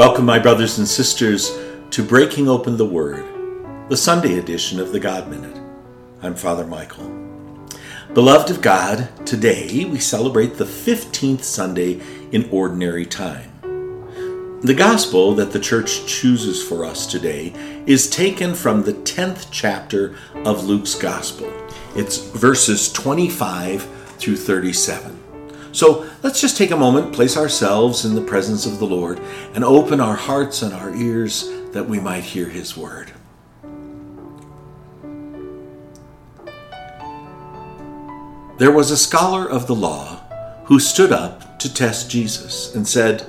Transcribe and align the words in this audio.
Welcome, 0.00 0.24
my 0.24 0.38
brothers 0.38 0.78
and 0.78 0.88
sisters, 0.88 1.58
to 1.90 2.02
Breaking 2.02 2.48
Open 2.48 2.78
the 2.78 2.86
Word, 2.86 3.22
the 3.90 3.98
Sunday 3.98 4.38
edition 4.38 4.80
of 4.80 4.92
the 4.92 4.98
God 4.98 5.28
Minute. 5.28 5.60
I'm 6.22 6.34
Father 6.34 6.66
Michael. 6.66 7.06
Beloved 8.14 8.48
of 8.48 8.62
God, 8.62 9.10
today 9.26 9.84
we 9.84 9.98
celebrate 9.98 10.54
the 10.54 10.64
15th 10.64 11.42
Sunday 11.42 12.00
in 12.32 12.48
Ordinary 12.50 13.04
Time. 13.04 13.50
The 14.62 14.72
Gospel 14.72 15.34
that 15.34 15.52
the 15.52 15.60
Church 15.60 16.06
chooses 16.06 16.66
for 16.66 16.86
us 16.86 17.06
today 17.06 17.52
is 17.84 18.08
taken 18.08 18.54
from 18.54 18.84
the 18.84 18.94
10th 18.94 19.48
chapter 19.50 20.16
of 20.46 20.64
Luke's 20.64 20.94
Gospel. 20.94 21.52
It's 21.94 22.16
verses 22.16 22.90
25 22.90 23.82
through 24.16 24.36
37. 24.36 25.19
So 25.72 26.08
let's 26.22 26.40
just 26.40 26.56
take 26.56 26.70
a 26.70 26.76
moment, 26.76 27.12
place 27.12 27.36
ourselves 27.36 28.04
in 28.04 28.14
the 28.14 28.20
presence 28.20 28.66
of 28.66 28.78
the 28.78 28.86
Lord, 28.86 29.20
and 29.54 29.64
open 29.64 30.00
our 30.00 30.16
hearts 30.16 30.62
and 30.62 30.74
our 30.74 30.94
ears 30.94 31.48
that 31.72 31.88
we 31.88 32.00
might 32.00 32.24
hear 32.24 32.48
His 32.48 32.76
word. 32.76 33.12
There 38.58 38.72
was 38.72 38.90
a 38.90 38.96
scholar 38.96 39.48
of 39.48 39.66
the 39.66 39.74
law 39.74 40.16
who 40.64 40.78
stood 40.78 41.12
up 41.12 41.58
to 41.60 41.72
test 41.72 42.10
Jesus 42.10 42.74
and 42.74 42.86
said, 42.86 43.26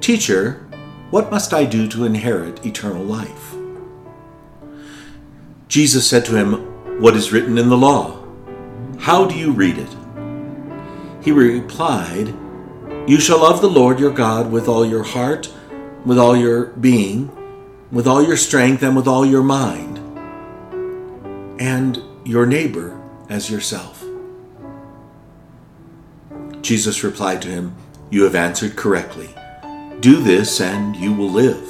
Teacher, 0.00 0.66
what 1.10 1.30
must 1.30 1.52
I 1.52 1.64
do 1.64 1.86
to 1.88 2.04
inherit 2.04 2.64
eternal 2.64 3.04
life? 3.04 3.54
Jesus 5.68 6.08
said 6.08 6.24
to 6.24 6.36
him, 6.36 7.00
What 7.00 7.16
is 7.16 7.32
written 7.32 7.58
in 7.58 7.68
the 7.68 7.76
law? 7.76 8.24
How 8.98 9.26
do 9.26 9.36
you 9.36 9.52
read 9.52 9.78
it? 9.78 10.05
He 11.26 11.32
replied, 11.32 12.32
You 13.08 13.18
shall 13.18 13.40
love 13.40 13.60
the 13.60 13.68
Lord 13.68 13.98
your 13.98 14.12
God 14.12 14.52
with 14.52 14.68
all 14.68 14.86
your 14.86 15.02
heart, 15.02 15.52
with 16.04 16.20
all 16.20 16.36
your 16.36 16.66
being, 16.66 17.32
with 17.90 18.06
all 18.06 18.22
your 18.22 18.36
strength, 18.36 18.84
and 18.84 18.94
with 18.94 19.08
all 19.08 19.26
your 19.26 19.42
mind, 19.42 19.98
and 21.60 22.00
your 22.24 22.46
neighbor 22.46 23.02
as 23.28 23.50
yourself. 23.50 24.04
Jesus 26.62 27.02
replied 27.02 27.42
to 27.42 27.48
him, 27.48 27.74
You 28.08 28.22
have 28.22 28.36
answered 28.36 28.76
correctly. 28.76 29.30
Do 29.98 30.22
this, 30.22 30.60
and 30.60 30.94
you 30.94 31.12
will 31.12 31.30
live. 31.30 31.68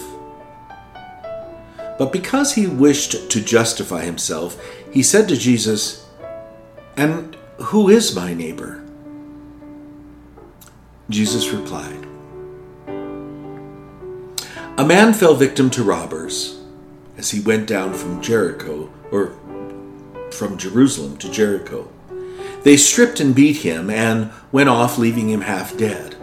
But 1.99 2.13
because 2.13 2.53
he 2.53 2.67
wished 2.67 3.31
to 3.31 3.41
justify 3.41 4.05
himself, 4.05 4.63
he 4.93 5.03
said 5.03 5.27
to 5.31 5.37
Jesus, 5.39 6.07
And 6.99 7.39
who 7.59 7.89
is 7.89 8.15
my 8.15 8.35
neighbor? 8.35 8.83
Jesus 11.09 11.51
replied, 11.51 12.05
A 14.77 14.85
man 14.85 15.15
fell 15.15 15.37
victim 15.37 15.71
to 15.71 15.85
robbers 15.85 16.61
as 17.17 17.31
he 17.31 17.41
went 17.41 17.69
down 17.69 17.95
from 17.95 18.21
Jericho, 18.21 18.91
or 19.13 19.35
from 20.33 20.59
Jerusalem 20.59 21.17
to 21.19 21.31
Jericho. 21.31 21.89
They 22.65 22.77
stripped 22.77 23.21
and 23.21 23.35
beat 23.35 23.59
him 23.59 23.89
and 23.89 24.33
went 24.51 24.69
off, 24.69 24.99
leaving 24.99 25.31
him 25.31 25.43
half 25.43 25.77
dead. 25.77 26.17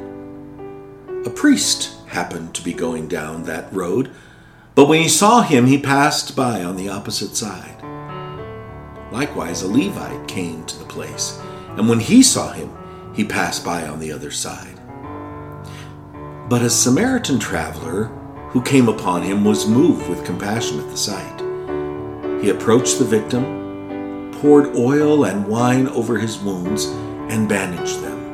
A 1.26 1.30
priest 1.30 1.96
happened 2.08 2.54
to 2.54 2.62
be 2.62 2.74
going 2.74 3.08
down 3.08 3.44
that 3.44 3.72
road, 3.72 4.12
but 4.76 4.90
when 4.90 5.02
he 5.02 5.08
saw 5.08 5.42
him, 5.42 5.66
he 5.66 5.78
passed 5.78 6.36
by 6.36 6.62
on 6.62 6.76
the 6.76 6.90
opposite 6.90 7.38
side. 7.38 7.82
Likewise, 9.14 9.62
a 9.62 9.68
Levite 9.68 10.28
came 10.28 10.66
to 10.66 10.78
the 10.78 10.86
place, 10.86 11.40
and 11.78 11.88
when 11.88 12.02
he 12.02 12.22
saw 12.22 12.52
him, 12.52 12.70
he 13.14 13.24
passed 13.24 13.64
by 13.64 13.88
on 13.88 14.00
the 14.00 14.12
other 14.12 14.32
side. 14.32 14.73
But 16.50 16.62
a 16.62 16.70
Samaritan 16.70 17.40
traveler 17.40 18.06
who 18.50 18.62
came 18.62 18.90
upon 18.90 19.24
him 19.24 19.44
was 19.44 19.68
moved 19.68 20.10
with 20.10 20.26
compassion 20.26 20.80
at 20.80 20.90
the 20.90 20.98
sight. 20.98 21.40
He 22.42 22.50
approached 22.50 23.00
the 23.00 23.06
victim, 23.06 24.32
poured 24.42 24.76
oil 24.76 25.26
and 25.26 25.48
wine 25.48 25.88
over 25.88 26.18
his 26.18 26.38
wounds, 26.38 26.86
and 27.32 27.48
bandaged 27.48 28.02
them. 28.02 28.34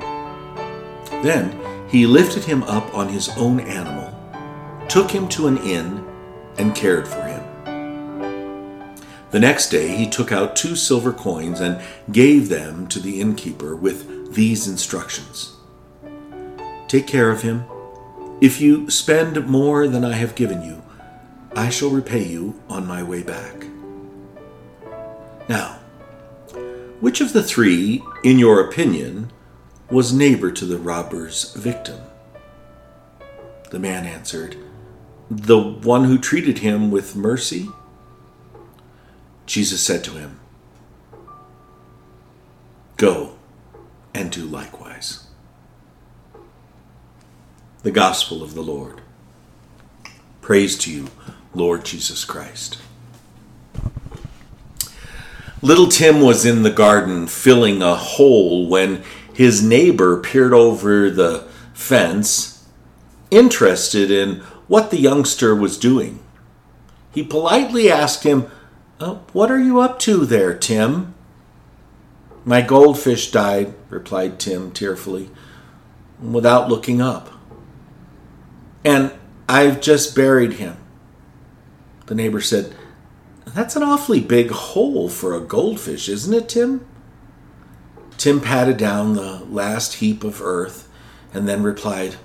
Then 1.22 1.59
he 1.88 2.06
lifted 2.06 2.44
him 2.44 2.64
up 2.64 2.94
on 2.96 3.09
his 3.09 3.30
own 3.38 3.59
animal, 3.59 4.14
took 4.88 5.12
him 5.12 5.28
to 5.30 5.47
an 5.47 5.58
inn, 5.58 6.03
and 6.58 6.76
cared 6.76 7.08
for 7.08 7.22
him. 7.24 7.44
The 9.31 9.40
next 9.40 9.70
day 9.70 9.96
he 9.96 10.09
took 10.09 10.31
out 10.31 10.56
two 10.56 10.76
silver 10.76 11.14
coins 11.14 11.59
and 11.59 11.80
gave 12.12 12.50
them 12.50 12.88
to 12.88 13.00
the 13.00 13.22
innkeeper 13.22 13.76
with 13.76 14.34
these 14.34 14.68
instructions 14.68 15.56
Take 16.88 17.06
care 17.06 17.30
of 17.30 17.44
him 17.44 17.66
if 18.42 18.62
you 18.62 18.90
spend 18.90 19.48
more 19.48 19.88
than 19.88 20.06
I 20.06 20.14
have 20.14 20.36
given 20.36 20.62
you, 20.62 20.82
I 21.56 21.70
shall 21.70 21.90
repay 21.90 22.24
you 22.24 22.62
on 22.70 22.88
my 22.88 23.04
way 23.04 23.22
back. 23.22 23.66
Now, 25.50 25.80
which 27.02 27.20
of 27.22 27.34
the 27.34 27.44
three, 27.44 28.04
in 28.24 28.40
your 28.40 28.62
opinion, 28.62 29.32
was 29.90 30.14
neighbor 30.14 30.52
to 30.52 30.66
the 30.66 30.78
robber's 30.78 31.54
victim? 31.54 32.00
The 33.72 33.80
man 33.80 34.06
answered, 34.06 34.56
The 35.30 35.60
one 35.60 36.06
who 36.06 36.18
treated 36.18 36.60
him 36.60 36.92
with 36.92 37.16
mercy. 37.16 37.70
Jesus 39.46 39.82
said 39.82 40.04
to 40.06 40.12
him, 40.12 40.40
Go 42.96 43.36
and 44.14 44.32
do 44.32 44.46
likewise 44.46 45.28
the 47.81 47.91
gospel 47.91 48.44
of 48.44 48.56
the 48.56 48.62
Lord. 48.62 49.01
Praise 50.41 50.78
to 50.79 50.91
you, 50.91 51.07
Lord 51.53 51.85
Jesus 51.85 52.25
Christ. 52.25 52.78
Little 55.62 55.88
Tim 55.88 56.22
was 56.22 56.45
in 56.45 56.63
the 56.63 56.72
garden 56.72 57.28
filling 57.28 57.81
a 57.81 57.95
hole 57.95 58.67
when 58.67 59.03
his 59.34 59.63
neighbor 59.63 60.19
peered 60.19 60.53
over 60.53 61.09
the 61.09 61.47
fence, 61.73 62.66
interested 63.31 64.11
in 64.11 64.41
what 64.67 64.91
the 64.91 65.00
youngster 65.00 65.56
was 65.56 65.78
doing. 65.78 66.19
He 67.13 67.23
politely 67.23 67.90
asked 67.90 68.23
him, 68.23 68.47
uh, 69.00 69.16
What 69.31 69.50
are 69.50 69.59
you 69.59 69.79
up 69.79 70.00
to 70.00 70.25
there, 70.25 70.53
Tim? 70.53 71.13
My 72.44 72.61
goldfish 72.61 73.31
died, 73.31 73.73
replied 73.90 74.40
Tim 74.40 74.72
tearfully, 74.72 75.29
without 76.22 76.67
looking 76.67 77.01
up. 77.01 77.29
And 78.84 79.12
I've 79.47 79.81
just 79.81 80.16
buried 80.16 80.53
him. 80.53 80.78
The 82.06 82.16
neighbor 82.16 82.41
said, 82.41 82.75
That's 83.45 83.75
an 83.75 83.84
awfully 83.84 84.22
big 84.22 84.51
hole 84.51 85.09
for 85.09 85.35
a 85.35 85.41
goldfish, 85.41 86.07
isn't 86.09 86.34
it, 86.34 86.50
Tim? 86.50 86.85
Tim 88.17 88.41
patted 88.41 88.78
down 88.78 89.13
the 89.13 89.45
last 89.45 89.95
heap 89.95 90.23
of 90.23 90.41
earth 90.41 90.90
and 91.34 91.47
then 91.47 91.63
replied, 91.63 92.16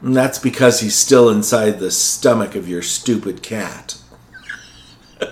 That's 0.00 0.38
because 0.38 0.80
he's 0.80 0.94
still 0.94 1.28
inside 1.28 1.78
the 1.78 1.90
stomach 1.90 2.54
of 2.54 2.68
your 2.68 2.82
stupid 2.82 3.42
cat. 3.42 3.96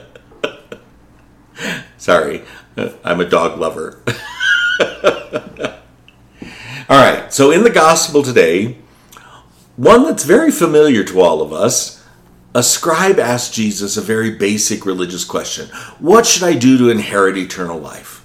Sorry, 1.96 2.42
I'm 3.04 3.20
a 3.20 3.28
dog 3.28 3.58
lover. 3.58 4.02
All 6.88 6.98
right, 6.98 7.32
so 7.32 7.50
in 7.50 7.62
the 7.62 7.70
gospel 7.70 8.22
today, 8.22 8.78
one 9.80 10.04
that's 10.04 10.24
very 10.24 10.50
familiar 10.50 11.02
to 11.02 11.22
all 11.22 11.40
of 11.40 11.54
us. 11.54 12.04
A 12.54 12.62
scribe 12.62 13.18
asked 13.18 13.54
Jesus 13.54 13.96
a 13.96 14.02
very 14.02 14.30
basic 14.30 14.84
religious 14.84 15.24
question 15.24 15.68
What 15.98 16.26
should 16.26 16.42
I 16.42 16.52
do 16.52 16.76
to 16.76 16.90
inherit 16.90 17.38
eternal 17.38 17.78
life? 17.78 18.22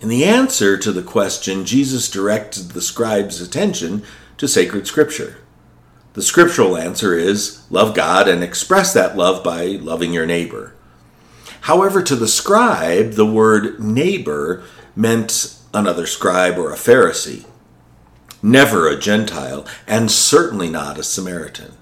In 0.00 0.08
the 0.08 0.24
answer 0.24 0.76
to 0.76 0.92
the 0.92 1.02
question, 1.02 1.64
Jesus 1.64 2.08
directed 2.08 2.70
the 2.70 2.80
scribe's 2.80 3.40
attention 3.40 4.04
to 4.36 4.46
sacred 4.46 4.86
scripture. 4.86 5.38
The 6.12 6.22
scriptural 6.22 6.76
answer 6.76 7.18
is 7.18 7.66
love 7.68 7.92
God 7.92 8.28
and 8.28 8.44
express 8.44 8.92
that 8.92 9.16
love 9.16 9.42
by 9.42 9.64
loving 9.64 10.12
your 10.12 10.26
neighbor. 10.26 10.72
However, 11.62 12.00
to 12.04 12.14
the 12.14 12.28
scribe, 12.28 13.14
the 13.14 13.26
word 13.26 13.80
neighbor 13.80 14.62
meant 14.94 15.58
another 15.72 16.06
scribe 16.06 16.58
or 16.58 16.72
a 16.72 16.76
Pharisee 16.76 17.44
never 18.44 18.86
a 18.86 18.98
Gentile, 18.98 19.66
and 19.86 20.10
certainly 20.10 20.68
not 20.68 20.98
a 20.98 21.02
Samaritan. 21.02 21.72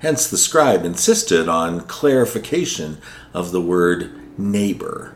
Hence, 0.00 0.28
the 0.28 0.36
scribe 0.36 0.84
insisted 0.84 1.48
on 1.48 1.80
clarification 1.80 2.98
of 3.32 3.50
the 3.50 3.62
word 3.62 4.38
neighbor. 4.38 5.14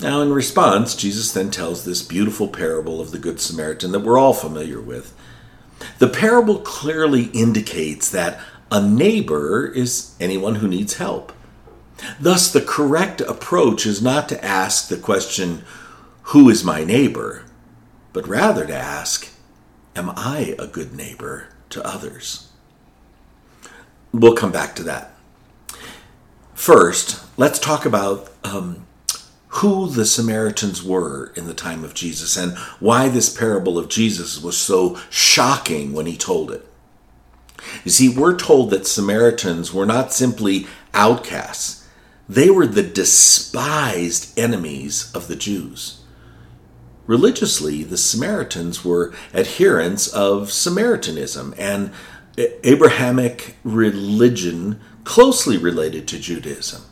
Now, 0.00 0.22
in 0.22 0.32
response, 0.32 0.94
Jesus 0.94 1.30
then 1.30 1.50
tells 1.50 1.84
this 1.84 2.00
beautiful 2.02 2.48
parable 2.48 3.02
of 3.02 3.10
the 3.10 3.18
Good 3.18 3.38
Samaritan 3.38 3.92
that 3.92 4.00
we're 4.00 4.18
all 4.18 4.32
familiar 4.32 4.80
with. 4.80 5.14
The 5.98 6.08
parable 6.08 6.60
clearly 6.60 7.24
indicates 7.34 8.10
that 8.10 8.40
a 8.72 8.80
neighbor 8.80 9.66
is 9.66 10.14
anyone 10.18 10.56
who 10.56 10.68
needs 10.68 10.94
help. 10.94 11.32
Thus, 12.18 12.50
the 12.50 12.62
correct 12.62 13.20
approach 13.20 13.84
is 13.84 14.00
not 14.00 14.28
to 14.30 14.42
ask 14.42 14.88
the 14.88 14.96
question, 14.96 15.64
Who 16.22 16.48
is 16.48 16.64
my 16.64 16.82
neighbor? 16.82 17.44
But 18.12 18.28
rather 18.28 18.66
to 18.66 18.76
ask, 18.76 19.30
Am 19.96 20.10
I 20.10 20.54
a 20.58 20.66
good 20.66 20.94
neighbor 20.94 21.48
to 21.70 21.84
others? 21.84 22.48
we'll 24.12 24.34
come 24.34 24.52
back 24.52 24.74
to 24.76 24.82
that. 24.84 25.12
First, 26.54 27.24
let's 27.36 27.58
talk 27.58 27.84
about 27.84 28.30
um, 28.44 28.86
who 29.48 29.88
the 29.88 30.04
Samaritans 30.04 30.82
were 30.82 31.32
in 31.36 31.46
the 31.46 31.54
time 31.54 31.84
of 31.84 31.94
Jesus 31.94 32.36
and 32.36 32.56
why 32.80 33.08
this 33.08 33.34
parable 33.34 33.78
of 33.78 33.88
Jesus 33.88 34.42
was 34.42 34.56
so 34.56 34.98
shocking 35.10 35.92
when 35.92 36.06
he 36.06 36.16
told 36.16 36.50
it. 36.50 36.66
You 37.84 37.90
see, 37.90 38.08
we're 38.08 38.36
told 38.36 38.70
that 38.70 38.86
Samaritans 38.86 39.72
were 39.72 39.86
not 39.86 40.12
simply 40.12 40.66
outcasts, 40.94 41.86
they 42.28 42.50
were 42.50 42.66
the 42.66 42.82
despised 42.82 44.38
enemies 44.38 45.10
of 45.14 45.28
the 45.28 45.36
Jews. 45.36 45.97
Religiously, 47.08 47.82
the 47.82 47.96
Samaritans 47.96 48.84
were 48.84 49.14
adherents 49.34 50.08
of 50.08 50.52
Samaritanism 50.52 51.54
and 51.56 51.90
Abrahamic 52.36 53.56
religion 53.64 54.78
closely 55.04 55.56
related 55.56 56.06
to 56.06 56.18
Judaism. 56.18 56.82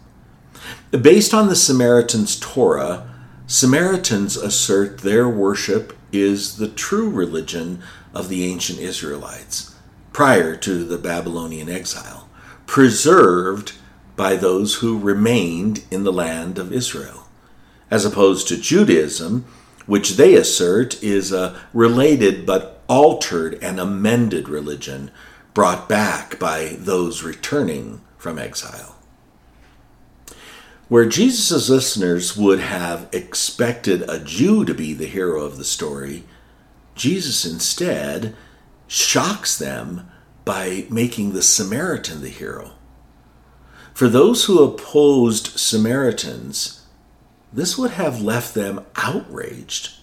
Based 0.90 1.34
on 1.34 1.48
the 1.48 1.54
Samaritans' 1.54 2.40
Torah, 2.40 3.06
Samaritans 3.46 4.38
assert 4.38 4.98
their 4.98 5.28
worship 5.28 5.94
is 6.10 6.56
the 6.56 6.68
true 6.68 7.10
religion 7.10 7.82
of 8.14 8.30
the 8.30 8.44
ancient 8.46 8.78
Israelites 8.78 9.74
prior 10.14 10.56
to 10.56 10.82
the 10.82 10.96
Babylonian 10.96 11.68
exile, 11.68 12.26
preserved 12.64 13.72
by 14.16 14.34
those 14.34 14.76
who 14.76 14.98
remained 14.98 15.84
in 15.90 16.04
the 16.04 16.12
land 16.12 16.58
of 16.58 16.72
Israel, 16.72 17.28
as 17.90 18.06
opposed 18.06 18.48
to 18.48 18.56
Judaism, 18.56 19.44
which 19.86 20.16
they 20.16 20.34
assert 20.34 21.02
is 21.02 21.32
a 21.32 21.60
related 21.72 22.44
but 22.44 22.82
altered 22.88 23.58
and 23.62 23.80
amended 23.80 24.48
religion 24.48 25.10
brought 25.54 25.88
back 25.88 26.38
by 26.38 26.76
those 26.78 27.22
returning 27.22 28.00
from 28.18 28.38
exile. 28.38 28.96
Where 30.88 31.06
Jesus' 31.06 31.68
listeners 31.68 32.36
would 32.36 32.60
have 32.60 33.08
expected 33.12 34.08
a 34.08 34.20
Jew 34.20 34.64
to 34.64 34.74
be 34.74 34.92
the 34.92 35.06
hero 35.06 35.42
of 35.42 35.56
the 35.56 35.64
story, 35.64 36.24
Jesus 36.94 37.44
instead 37.44 38.36
shocks 38.86 39.58
them 39.58 40.08
by 40.44 40.86
making 40.90 41.32
the 41.32 41.42
Samaritan 41.42 42.22
the 42.22 42.28
hero. 42.28 42.72
For 43.94 44.08
those 44.08 44.44
who 44.44 44.62
opposed 44.62 45.58
Samaritans, 45.58 46.75
this 47.56 47.76
would 47.76 47.92
have 47.92 48.20
left 48.20 48.54
them 48.54 48.84
outraged. 48.96 49.94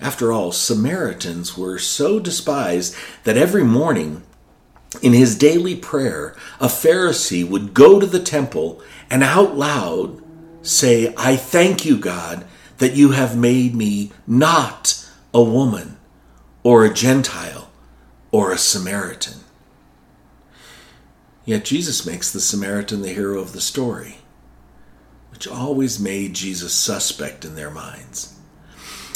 After 0.00 0.32
all, 0.32 0.50
Samaritans 0.50 1.56
were 1.56 1.78
so 1.78 2.18
despised 2.18 2.96
that 3.22 3.36
every 3.36 3.62
morning 3.62 4.22
in 5.00 5.12
his 5.12 5.36
daily 5.36 5.76
prayer, 5.76 6.34
a 6.58 6.66
Pharisee 6.66 7.48
would 7.48 7.74
go 7.74 8.00
to 8.00 8.06
the 8.06 8.18
temple 8.18 8.82
and 9.10 9.22
out 9.22 9.54
loud 9.54 10.22
say, 10.62 11.14
I 11.16 11.36
thank 11.36 11.84
you, 11.84 11.98
God, 11.98 12.46
that 12.78 12.94
you 12.94 13.10
have 13.10 13.36
made 13.36 13.74
me 13.74 14.10
not 14.26 15.08
a 15.34 15.42
woman 15.42 15.98
or 16.62 16.84
a 16.84 16.92
Gentile 16.92 17.70
or 18.30 18.50
a 18.50 18.58
Samaritan. 18.58 19.40
Yet 21.44 21.64
Jesus 21.64 22.06
makes 22.06 22.32
the 22.32 22.40
Samaritan 22.40 23.02
the 23.02 23.12
hero 23.12 23.40
of 23.40 23.52
the 23.52 23.60
story, 23.60 24.21
which 25.32 25.48
always 25.48 25.98
made 25.98 26.34
Jesus 26.34 26.72
suspect 26.72 27.44
in 27.44 27.56
their 27.56 27.70
minds. 27.70 28.38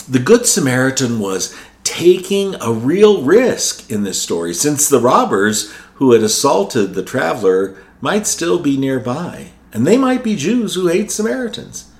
The 0.08 0.18
Good 0.18 0.46
Samaritan 0.46 1.20
was 1.20 1.56
taking 1.84 2.56
a 2.60 2.72
real 2.72 3.22
risk 3.22 3.90
in 3.90 4.02
this 4.02 4.20
story, 4.20 4.52
since 4.54 4.88
the 4.88 5.00
robbers 5.00 5.72
who 5.94 6.12
had 6.12 6.22
assaulted 6.22 6.94
the 6.94 7.02
traveler 7.02 7.76
might 8.00 8.26
still 8.26 8.58
be 8.58 8.76
nearby, 8.76 9.50
and 9.72 9.86
they 9.86 9.96
might 9.96 10.24
be 10.24 10.36
Jews 10.36 10.74
who 10.74 10.88
hate 10.88 11.10
Samaritans. 11.10 11.90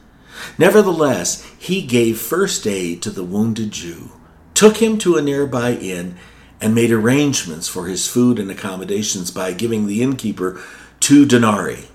Nevertheless, 0.59 1.45
he 1.59 1.83
gave 1.83 2.19
first 2.19 2.67
aid 2.67 3.03
to 3.03 3.11
the 3.11 3.25
wounded 3.25 3.71
Jew, 3.71 4.11
took 4.55 4.79
him 4.79 4.99
to 4.99 5.17
a 5.17 5.23
nearby 5.23 5.73
inn, 5.73 6.17
and 6.61 6.75
made 6.75 6.91
arrangements 6.91 7.69
for 7.69 7.87
his 7.87 8.09
food 8.09 8.39
and 8.39 8.51
accommodations 8.51 9.31
by 9.31 9.53
giving 9.53 9.87
the 9.87 10.03
innkeeper 10.03 10.61
two 11.01 11.27
denarii. 11.27 11.89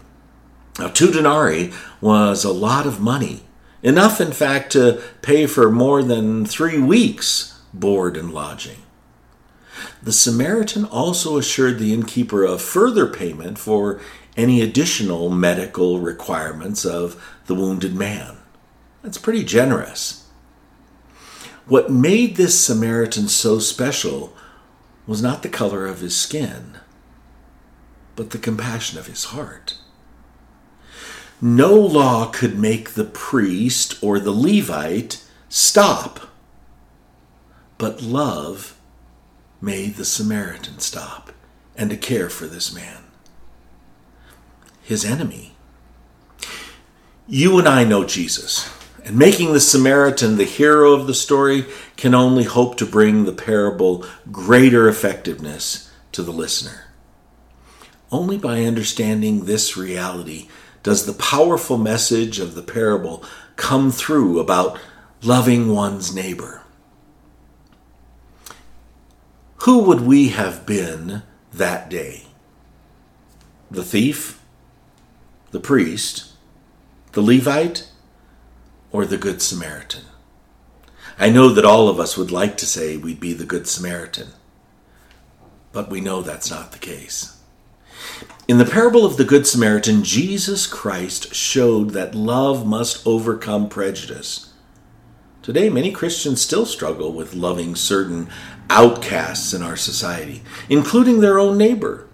Now, 0.80 0.88
two 0.88 1.12
denarii 1.12 1.74
was 2.00 2.44
a 2.44 2.52
lot 2.52 2.86
of 2.86 3.00
money, 3.00 3.44
enough, 3.84 4.22
in 4.22 4.32
fact, 4.32 4.72
to 4.74 5.02
pay 5.22 5.46
for 5.46 5.70
more 5.70 6.02
than 6.02 6.46
three 6.46 6.80
weeks' 6.80 7.60
board 7.74 8.18
and 8.18 8.34
lodging. 8.34 8.84
The 10.02 10.12
Samaritan 10.12 10.86
also 10.86 11.38
assured 11.38 11.78
the 11.78 11.94
innkeeper 11.94 12.44
of 12.44 12.62
further 12.62 13.08
payment 13.08 13.58
for 13.58 14.00
any 14.38 14.62
additional 14.62 15.30
medical 15.30 16.00
requirements 16.00 16.86
of 16.86 17.22
the 17.46 17.56
wounded 17.56 17.96
man. 17.96 18.38
That's 19.04 19.18
pretty 19.18 19.44
generous. 19.44 20.28
What 21.66 21.92
made 21.92 22.36
this 22.36 22.60
Samaritan 22.60 23.28
so 23.28 23.60
special 23.60 24.36
was 25.06 25.22
not 25.22 25.44
the 25.44 25.50
color 25.50 25.86
of 25.86 26.00
his 26.00 26.16
skin, 26.16 26.78
but 28.16 28.32
the 28.32 28.38
compassion 28.38 28.98
of 28.98 29.08
his 29.08 29.26
heart. 29.26 29.78
No 31.42 31.74
law 31.74 32.28
could 32.28 32.60
make 32.60 32.92
the 32.92 33.04
priest 33.04 33.98
or 34.04 34.20
the 34.20 34.32
Levite 34.32 35.24
stop, 35.50 36.30
but 37.80 38.04
love 38.04 38.78
made 39.60 39.96
the 39.96 40.06
Samaritan 40.06 40.78
stop 40.78 41.32
and 41.76 41.90
to 41.90 41.98
care 41.98 42.30
for 42.30 42.46
this 42.46 42.74
man, 42.74 43.04
his 44.84 45.04
enemy. 45.04 45.54
You 47.28 47.58
and 47.58 47.68
I 47.68 47.86
know 47.86 48.06
Jesus. 48.06 48.70
And 49.04 49.18
making 49.18 49.54
the 49.54 49.60
Samaritan 49.60 50.38
the 50.38 50.44
hero 50.44 50.94
of 50.94 51.08
the 51.08 51.16
story 51.16 51.66
can 51.98 52.14
only 52.14 52.44
hope 52.44 52.78
to 52.78 52.86
bring 52.86 53.26
the 53.26 53.34
parable 53.34 54.06
greater 54.32 54.88
effectiveness 54.88 55.92
to 56.12 56.22
the 56.22 56.32
listener. 56.32 56.86
Only 58.12 58.38
by 58.38 58.64
understanding 58.64 59.46
this 59.46 59.76
reality 59.76 60.50
does 60.84 61.06
the 61.06 61.14
powerful 61.14 61.78
message 61.78 62.40
of 62.40 62.56
the 62.56 62.64
parable 62.64 63.24
come 63.56 63.92
through 63.92 64.40
about 64.40 64.80
loving 65.22 65.70
one's 65.70 66.14
neighbor. 66.14 66.64
Who 69.64 69.84
would 69.84 70.02
we 70.02 70.30
have 70.30 70.66
been 70.66 71.22
that 71.54 71.90
day? 71.90 72.26
The 73.70 73.84
thief? 73.84 74.42
The 75.52 75.60
priest? 75.60 76.34
The 77.12 77.22
Levite? 77.22 77.88
or 78.92 79.06
the 79.06 79.18
Good 79.18 79.42
Samaritan. 79.42 80.04
I 81.18 81.30
know 81.30 81.50
that 81.50 81.66
all 81.66 81.88
of 81.88 82.00
us 82.00 82.18
would 82.18 82.32
like 82.32 82.58
to 82.58 82.66
say 82.66 82.98
we'd 82.98 83.20
be 83.20 83.34
the 83.34 83.46
Good 83.46 83.68
Samaritan, 83.68 84.30
but 85.72 85.90
we 85.90 86.02
know 86.02 86.22
that's 86.22 86.52
not 86.52 86.72
the 86.72 86.80
case. 86.80 87.41
In 88.48 88.58
the 88.58 88.66
parable 88.66 89.06
of 89.06 89.18
the 89.18 89.24
Good 89.24 89.48
Samaritan, 89.48 90.04
Jesus 90.04 90.68
Christ 90.68 91.34
showed 91.34 91.92
that 91.92 92.16
love 92.16 92.68
must 92.68 93.06
overcome 93.08 93.70
prejudice. 93.70 94.54
Today, 95.42 95.70
many 95.70 95.92
Christians 95.92 96.42
still 96.42 96.66
struggle 96.66 97.14
with 97.14 97.34
loving 97.34 97.76
certain 97.76 98.30
outcasts 98.70 99.54
in 99.54 99.64
our 99.64 99.78
society, 99.78 100.44
including 100.70 101.20
their 101.20 101.40
own 101.40 101.58
neighbor. 101.58 102.08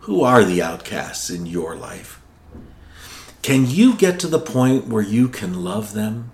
Who 0.00 0.22
are 0.22 0.44
the 0.44 0.60
outcasts 0.60 1.30
in 1.30 1.46
your 1.46 1.74
life? 1.74 2.20
Can 3.42 3.66
you 3.66 3.94
get 3.94 4.20
to 4.20 4.26
the 4.26 4.38
point 4.38 4.86
where 4.86 5.02
you 5.02 5.28
can 5.28 5.64
love 5.64 5.94
them? 5.94 6.30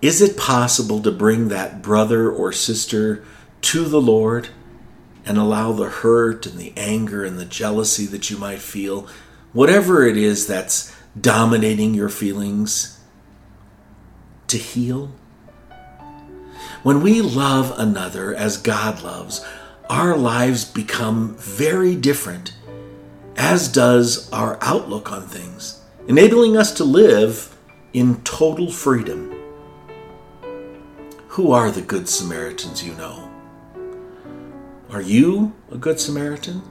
Is 0.00 0.22
it 0.22 0.36
possible 0.36 1.02
to 1.02 1.10
bring 1.10 1.48
that 1.48 1.82
brother 1.82 2.30
or 2.30 2.52
sister 2.52 3.24
to 3.62 3.84
the 3.84 4.00
Lord 4.00 4.48
and 5.28 5.36
allow 5.36 5.72
the 5.72 5.90
hurt 5.90 6.46
and 6.46 6.58
the 6.58 6.72
anger 6.74 7.22
and 7.22 7.38
the 7.38 7.44
jealousy 7.44 8.06
that 8.06 8.30
you 8.30 8.38
might 8.38 8.60
feel, 8.60 9.06
whatever 9.52 10.06
it 10.06 10.16
is 10.16 10.46
that's 10.46 10.96
dominating 11.20 11.92
your 11.92 12.08
feelings, 12.08 12.98
to 14.46 14.56
heal? 14.56 15.12
When 16.82 17.02
we 17.02 17.20
love 17.20 17.78
another 17.78 18.34
as 18.34 18.56
God 18.56 19.02
loves, 19.02 19.44
our 19.90 20.16
lives 20.16 20.64
become 20.64 21.36
very 21.36 21.94
different 21.94 22.54
as 23.36 23.68
does 23.68 24.32
our 24.32 24.58
outlook 24.62 25.12
on 25.12 25.28
things, 25.28 25.82
enabling 26.08 26.56
us 26.56 26.72
to 26.72 26.84
live 26.84 27.54
in 27.92 28.22
total 28.22 28.70
freedom. 28.70 29.34
Who 31.28 31.52
are 31.52 31.70
the 31.70 31.82
Good 31.82 32.08
Samaritans 32.08 32.82
you 32.82 32.94
know? 32.94 33.27
Are 34.90 35.02
you 35.02 35.52
a 35.70 35.76
Good 35.76 36.00
Samaritan? 36.00 36.62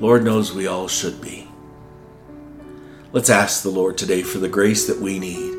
Lord 0.00 0.24
knows 0.24 0.54
we 0.54 0.66
all 0.66 0.88
should 0.88 1.20
be. 1.20 1.46
Let's 3.12 3.28
ask 3.28 3.62
the 3.62 3.68
Lord 3.68 3.98
today 3.98 4.22
for 4.22 4.38
the 4.38 4.48
grace 4.48 4.86
that 4.86 4.98
we 4.98 5.18
need 5.18 5.58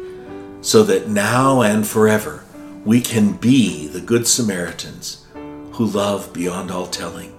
so 0.61 0.81
that 0.83 1.07
now 1.07 1.61
and 1.61 1.87
forever 1.87 2.43
we 2.85 3.01
can 3.01 3.33
be 3.33 3.87
the 3.87 4.01
Good 4.01 4.27
Samaritans 4.27 5.27
who 5.73 5.85
love 5.85 6.33
beyond 6.33 6.71
all 6.71 6.87
telling 6.87 7.35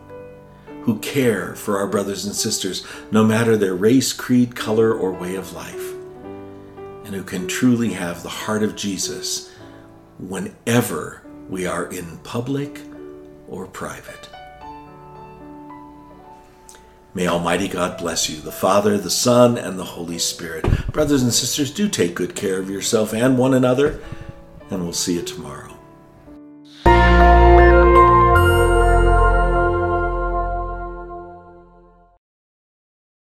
who 0.83 0.99
care 1.01 1.55
for 1.57 1.79
our 1.79 1.87
brothers 1.87 2.25
and 2.25 2.35
sisters, 2.35 2.87
no 3.11 3.25
matter 3.25 3.57
their 3.57 3.75
race, 3.75 4.13
creed, 4.13 4.57
color, 4.57 4.95
or 4.95 5.13
way 5.13 5.35
of 5.35 5.53
life, 5.53 5.93
and 7.05 7.15
who 7.15 7.23
can 7.23 7.47
truly 7.47 7.93
have 7.93 8.23
the 8.23 8.29
heart 8.29 8.63
of 8.63 8.77
Jesus 8.77 9.53
whenever 10.19 11.23
we 11.49 11.67
are 11.67 11.87
in 11.87 12.17
public 12.19 12.81
or 13.51 13.67
private. 13.67 14.31
May 17.13 17.27
Almighty 17.27 17.67
God 17.67 17.99
bless 17.99 18.31
you, 18.31 18.41
the 18.41 18.53
Father, 18.53 18.97
the 18.97 19.11
Son, 19.11 19.59
and 19.59 19.77
the 19.77 19.85
Holy 19.85 20.19
Spirit. 20.19 20.65
Brothers 20.93 21.25
and 21.25 21.35
sisters, 21.35 21.75
do 21.75 21.89
take 21.89 22.15
good 22.15 22.37
care 22.37 22.61
of 22.61 22.71
yourself 22.71 23.13
and 23.13 23.37
one 23.37 23.53
another, 23.53 24.01
and 24.71 24.85
we'll 24.85 24.93
see 24.93 25.15
you 25.15 25.23
tomorrow. 25.23 25.80